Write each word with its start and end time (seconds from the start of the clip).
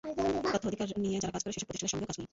তথ্য 0.51 0.65
অধিকার 0.69 0.87
নিয়ে 1.05 1.17
যারা 1.21 1.33
কাজ 1.35 1.41
করে, 1.43 1.53
সেসব 1.53 1.67
প্রতিষ্ঠানের 1.69 1.93
সঙ্গেও 1.93 2.09
কাজ 2.09 2.17
করি। 2.19 2.27